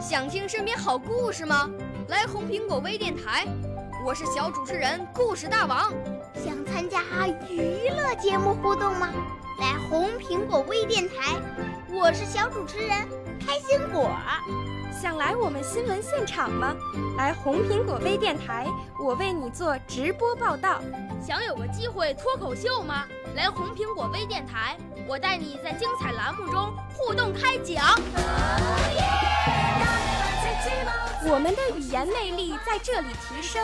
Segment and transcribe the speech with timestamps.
[0.00, 1.68] 想听身边好故事吗？
[2.06, 3.44] 来红苹果微电台，
[4.06, 5.92] 我是小主持人故事大王。
[6.36, 7.02] 想参加
[7.50, 9.08] 娱乐节目互动吗？
[9.60, 11.34] 来红苹果微电台，
[11.92, 12.90] 我是小主持人
[13.44, 14.08] 开心果。
[14.92, 16.74] 想来我们新闻现场吗？
[17.16, 18.66] 来红苹果微电台，
[18.98, 20.80] 我为你做直播报道。
[21.24, 23.06] 想有个机会脱口秀吗？
[23.36, 24.76] 来红苹果微电台，
[25.06, 27.94] 我带你在精彩栏目中互动开讲。
[31.30, 33.62] 我们的语言魅力在这里提升，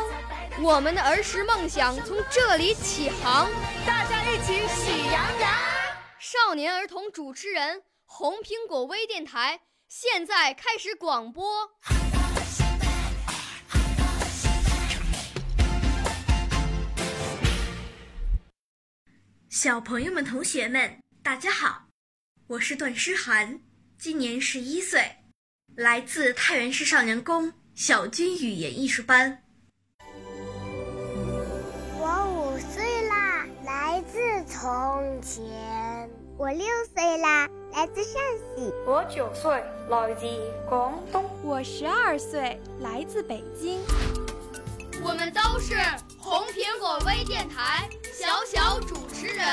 [0.60, 3.48] 我们的儿时梦想从这里起航。
[3.86, 5.50] 大家一起喜羊羊。
[6.18, 9.60] 少年儿童主持人，红苹果微电台。
[9.96, 11.44] 现在开始广播。
[19.48, 21.84] 小朋友们、同学们，大家好，
[22.48, 23.60] 我是段诗涵，
[23.96, 25.14] 今年十一岁，
[25.76, 29.44] 来自太原市少年宫小军语言艺术班。
[32.00, 34.18] 我五岁啦，来自
[34.52, 35.40] 从前。
[36.36, 37.48] 我六岁啦。
[37.74, 39.50] 来自陕西，我九岁，
[39.90, 40.24] 来自
[40.68, 43.80] 广东，我十二岁，来自北京。
[45.02, 45.74] 我们都是
[46.16, 49.44] 红苹果微电台小小主持人。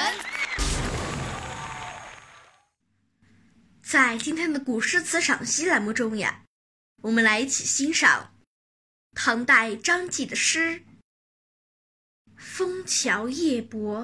[3.81, 6.43] 在今天的古诗词赏析栏目中呀，
[7.01, 8.35] 我们来一起欣赏
[9.15, 10.79] 唐代张继的诗
[12.35, 14.03] 《枫桥夜泊》。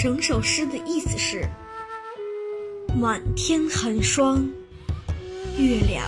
[0.00, 1.46] 整首诗的意思是：
[2.98, 4.42] 满天寒霜，
[5.58, 6.06] 月亮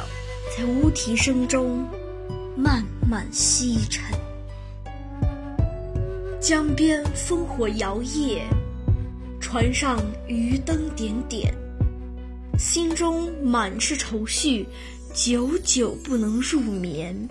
[0.56, 1.86] 在乌啼声中
[2.56, 4.02] 慢慢西沉，
[6.40, 8.40] 江边烽火摇曳，
[9.42, 11.52] 船上渔灯点点，
[12.58, 14.66] 心中满是愁绪，
[15.12, 17.28] 久久不能入眠。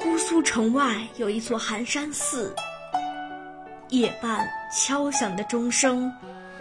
[0.00, 2.52] 姑苏城外有一座寒山寺。
[3.90, 6.12] 夜半敲响的钟声，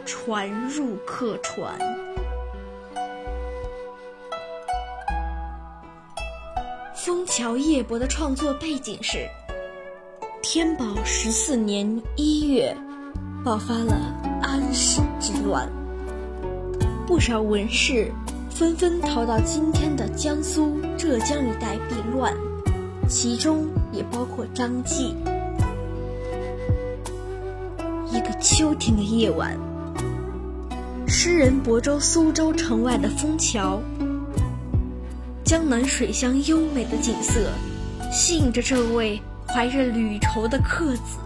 [0.04, 1.80] 传入客船。
[6.96, 9.28] 《枫桥夜泊》的创作背景是：
[10.42, 12.76] 天宝十四年一月，
[13.46, 13.94] 爆发了
[14.42, 15.70] 安史之乱，
[17.06, 18.12] 不少文士
[18.50, 22.34] 纷纷逃到今天的江苏、浙江一带避乱，
[23.08, 25.16] 其中也包括张继。
[28.60, 29.58] 秋天的夜晚，
[31.08, 33.82] 诗人泊舟苏州城外的枫桥，
[35.46, 37.50] 江南水乡优美的景色，
[38.12, 41.20] 吸引着这位怀着旅愁的客子，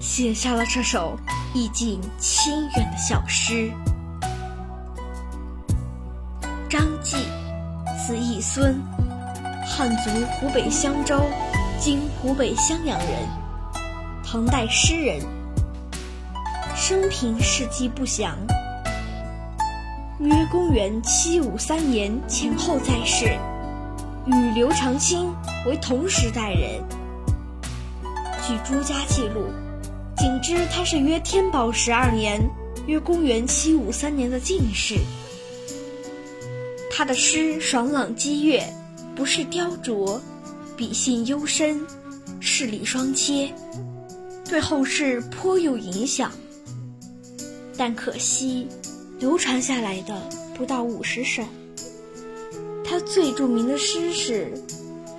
[0.00, 1.14] 写下了这首
[1.52, 3.70] 意境清远的小诗。
[6.70, 7.18] 张继，
[8.06, 8.80] 字义孙，
[9.66, 10.10] 汉族
[10.40, 11.20] 湖北襄州
[11.78, 13.47] （今湖北襄阳）人。
[14.30, 15.18] 唐代诗人，
[16.76, 18.36] 生平事迹不详，
[20.20, 23.24] 约公元七五三年前后在世，
[24.26, 25.32] 与刘长卿
[25.64, 26.78] 为同时代人。
[28.46, 29.46] 据朱家记录，
[30.18, 32.38] 仅知他是约天宝十二年
[32.86, 34.96] （约公元七五三年）的进士。
[36.94, 38.62] 他的诗爽朗激越，
[39.16, 40.20] 不是雕琢，
[40.76, 41.80] 笔性幽深，
[42.40, 43.50] 事理双切。
[44.48, 46.32] 对后世颇有影响，
[47.76, 48.66] 但可惜，
[49.18, 50.20] 流传下来的
[50.54, 51.44] 不到五十首。
[52.82, 54.50] 他最著名的诗是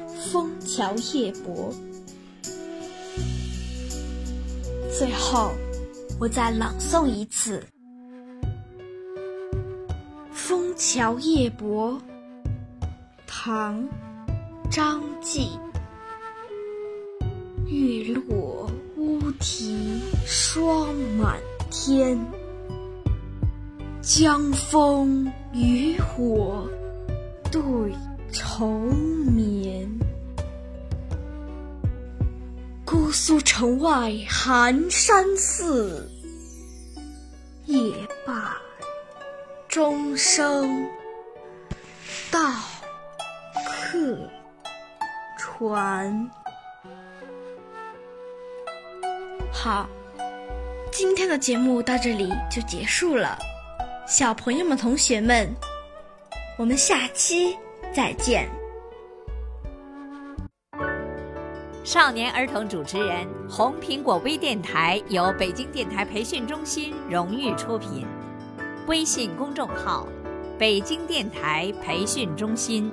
[0.32, 1.72] 《枫桥夜泊》。
[4.98, 5.52] 最后，
[6.20, 7.64] 我再朗诵一次
[10.34, 11.94] 《枫桥夜泊》，
[13.28, 13.84] 唐·
[14.72, 15.52] 张继。
[17.68, 18.70] 月落。
[19.30, 21.38] 乌啼霜满
[21.70, 22.18] 天，
[24.02, 26.68] 江枫渔火
[27.52, 27.62] 对
[28.32, 29.88] 愁眠。
[32.84, 36.10] 姑姑苏城外寒山寺，
[37.66, 37.94] 夜
[38.26, 38.36] 半
[39.68, 40.88] 钟声
[42.32, 42.40] 到
[43.92, 44.18] 客
[45.38, 46.32] 船。
[49.62, 49.90] 好，
[50.90, 53.38] 今天的节目到这里就结束了，
[54.08, 55.54] 小朋友们、同学们，
[56.58, 57.58] 我们下期
[57.94, 58.50] 再见。
[61.84, 68.08] 少年儿童主持人，红苹果微电台由北京电台培训中心荣誉出品，
[68.88, 70.08] 微信公众号：
[70.58, 72.90] 北京电台培训中心。